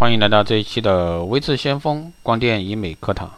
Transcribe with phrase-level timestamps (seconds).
[0.00, 3.30] 欢迎来到这一期的微智先锋光电医美课堂。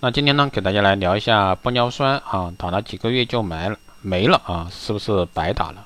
[0.00, 5.84] 那今天呢，给大家来聊一下玻尿酸啊，打了几个月就没了没了啊，是不是白打了？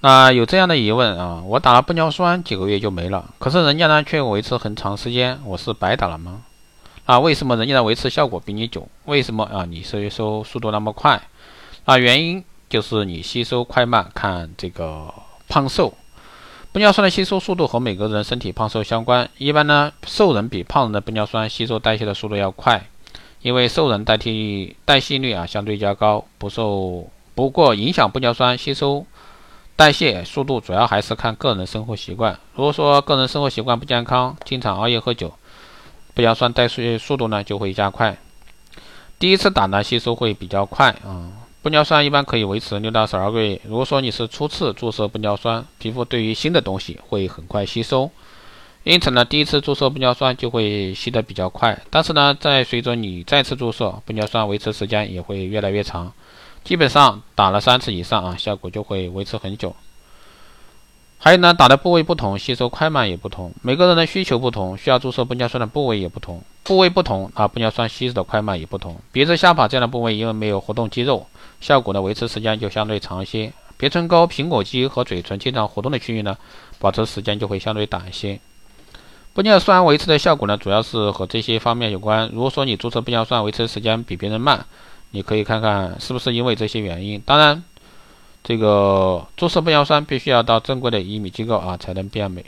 [0.00, 6.40] 那有这样的疑问啊，我打了玻尿酸几个月就没了，可是人家呢却维持很长时间，我是白打了吗？
[7.04, 8.88] 啊，为什么人家的维持效果比你久？
[9.04, 11.20] 为什么啊你吸收速度那么快？
[11.84, 15.12] 啊，原因就是你吸收快慢看这个
[15.46, 15.92] 胖瘦。
[16.74, 19.30] 玻尿酸的吸收速度和每个人身体胖瘦相关。
[19.38, 22.88] 一般呢，瘦人比胖人的玻尿酸吸收代谢的速度要快，
[23.42, 27.08] 因为瘦人代替代谢率啊相对较高，不受。
[27.36, 29.06] 不过影响玻尿酸吸收
[29.76, 32.36] 代谢速度主要还是看个人生活习惯。
[32.56, 35.32] 如果说个人生活习惯不健康，经常熬夜喝酒，
[36.16, 38.18] 玻尿酸代谢速度呢就会加快。
[39.20, 41.43] 第一次打呢吸收会比较快啊。
[41.64, 43.58] 玻尿酸一般可以维持六到十二个月。
[43.64, 48.10] 如果说你是初次注射玻尿酸，皮肤对于新的东西会很快吸收，
[48.82, 51.80] 因此呢，第一次注射玻尿酸就会吸得比较快。
[51.88, 56.12] 但是呢，在随着你再次注射玻尿酸，维持时间也会越来越长，
[56.62, 59.74] 基本上打了三次以上啊，效果就会维持很久。
[61.16, 63.50] 还有呢，打的部位不同，吸收快慢也不同。
[63.62, 66.42] 每个人的需求不同，需要注射玻尿酸的部位也不同。
[66.62, 69.00] 部位不同啊，玻尿酸吸收的快慢也不同。
[69.12, 71.26] 鼻子、下巴这样的部位，因为没有活动肌肉，
[71.60, 73.52] 效果的维持时间就相对长一些。
[73.76, 76.36] 鼻唇沟、苹果肌和嘴唇经常活动的区域呢，
[76.78, 78.40] 保持时间就会相对短一些。
[79.34, 82.30] 玻尿酸维持的效果呢，主要是和这些方面有关。
[82.32, 84.64] 如果说你注射玻尿酸维持时间比别人慢，
[85.10, 87.20] 你可以看看是不是因为这些原因。
[87.24, 87.62] 当然。
[88.46, 92.44] 这个注射玻尿酸必须要到正规的医美机构啊才能变美。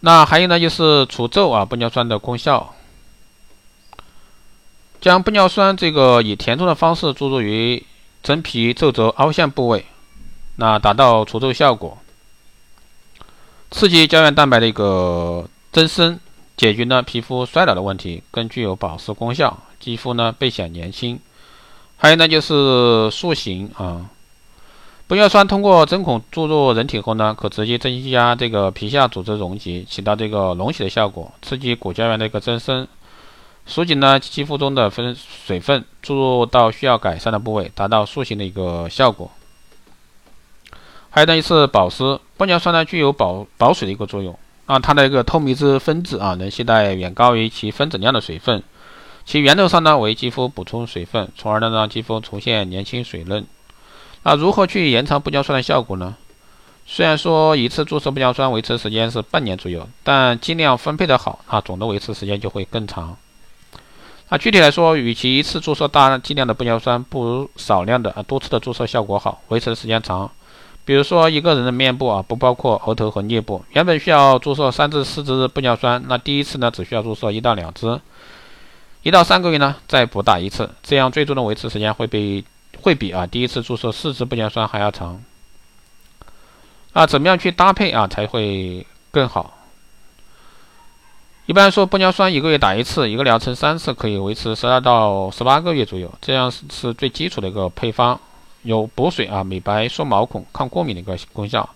[0.00, 2.74] 那还有呢，就是除皱啊，玻尿酸的功效。
[5.02, 7.84] 将玻尿酸这个以填充的方式注入于
[8.22, 9.84] 真皮皱褶凹陷部位，
[10.54, 11.98] 那达到除皱效果，
[13.72, 16.20] 刺激胶原蛋白的一个增生，
[16.56, 21.18] 解决呢皮肤衰老的问题，更具有保湿功效，肌肤呢倍显年轻。
[21.96, 24.08] 还有呢，就是塑形啊。
[25.08, 32.86] 玻尿酸通过针孔注入人体后呢，可直接增加这个皮下组织容积，起到这个隆起的效果，刺激骨胶原的一个增生，
[33.64, 39.30] 疏紧呢肌肤中的分水分，注入到需要改善的部位，达到塑形的一个效果。
[41.10, 42.18] 还有呢，就是保湿。
[42.38, 44.36] 玻尿酸呢具有保保水的一个作用
[44.66, 48.62] 啊，它的一个透明质分子啊，能携带远高于其分子量的水分。
[49.24, 53.46] 其源头上呢为肌肤补充水分，从而呢让肌肤重现年轻水嫩。
[54.24, 56.16] 那如何去延长玻尿酸的效果呢？
[56.84, 63.16] 虽然说一次注射玻尿酸维持时间是半年左右，但尽量分配的好，啊，总的维持时间就会更长。
[64.32, 70.30] 啊具体来说，与其一次注射大剂量的玻尿酸，不如少量的啊多次的注射效果好，维持的时间长。
[70.86, 78.00] 比如说一个人的面部啊，不包括额头和颞部，原本需要注射三至四支玻尿酸，那第一次呢只需要注射一到两支。
[79.02, 82.42] 一到三个月呢，再补打一次，这样最终的维持时间会比
[82.80, 85.22] 会比啊第一次注射四支玻尿酸还要长。
[86.94, 89.58] 啊，怎么样去搭配啊才会更好？
[91.46, 98.18] 一般说，玻尿酸一个月打一次，一个疗程三次，可以维持十二到十八个月左右，这样是是最基础的一个配方，
[98.62, 101.68] 有补水啊、美白、缩毛孔、抗过敏的一个功效。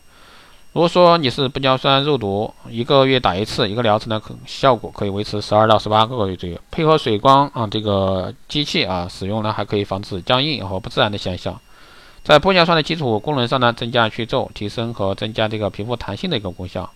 [0.73, 6.57] 如果说你是玻尿酸肉毒，一个月打一次，一个疗程呢，可效果可以维持十二到十八个月左右。
[6.71, 11.59] 配合水光啊，这个机器啊使用呢，还可以防止僵硬和不自然的现象。
[12.23, 16.89] 在玻尿酸的基础功能上呢，增加去皱、提升和增加这个皮肤弹性的一个功效。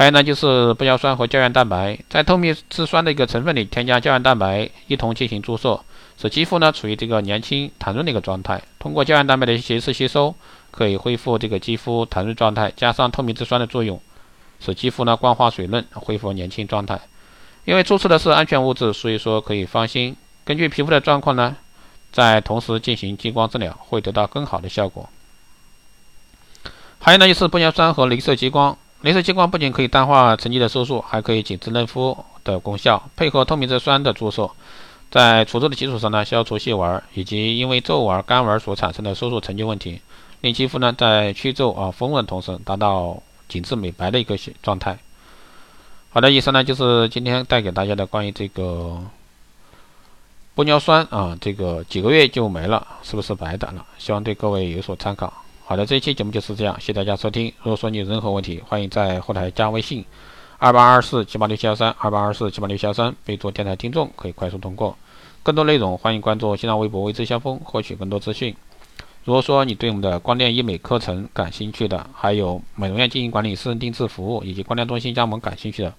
[0.00, 0.46] 还有呢，就是
[0.76, 5.78] 玻尿酸和胶原蛋白在透明质酸的一个成分里添加胶原蛋白一同进行注射，
[6.16, 8.62] 使肌肤呢处于这个年轻弹润的一个状态。
[8.78, 10.34] 通过胶原蛋白的一次吸收。
[10.70, 14.00] 可以恢复这个肌肤弹润状态，加上透明质酸的作用，
[14.60, 16.98] 使肌肤呢光滑水嫩，恢复年轻状态。
[17.64, 20.16] 因为注射的是安全物质，所以说可以放心。
[20.44, 21.56] 根据皮肤的状况呢，
[22.12, 25.08] 在同时进行激光治疗，会得到更好的效果。
[27.00, 28.78] 还有呢，就是玻尿酸和镭射激光。
[29.02, 33.02] 镭射激光不仅可以淡化沉积的色素，还可以紧致嫩肤的功效。
[33.16, 34.50] 配合透明质酸的注射，
[35.10, 40.00] 在除皱的基础上呢，消除细纹以及因为皱纹、干纹所产生的色素沉积问题。
[40.42, 44.98] 令肌肤呢在去皱啊丰润同时达到紧致美白的一个状态。
[46.10, 49.02] 好的，以上呢就是今天带给大家的关于这个
[50.56, 53.84] 玻尿酸啊，这个几个月就没了，是不是白打了？
[53.98, 55.32] 希望对各位有所参考。
[55.70, 57.46] 好的，这一期节目就是这样，谢谢大家收听。
[57.62, 60.04] 如果说你有任何问题，欢迎在后台加微信
[60.58, 64.96] 二八二四七八六七幺三二八二四七八六七幺三，备注电台听众，可以快速通过。
[65.44, 68.52] 更多内容欢迎关注新浪微博“微知相锋”，获取更多资讯。
[69.22, 75.94] 如果说你对我们的光电医美课程感兴趣的，还有美容院经营管理、私人定制服务以及光电中心加盟感兴趣的，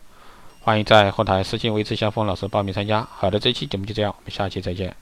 [0.60, 3.08] 欢迎在后台私信维持小峰老师报名参加。
[3.10, 4.94] 好的，这期节目就这样，我们下期再见。